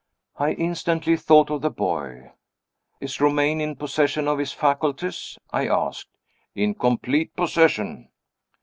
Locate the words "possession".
3.75-4.27, 7.35-8.09